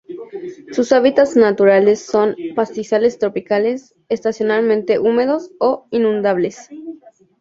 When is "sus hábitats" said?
0.71-1.35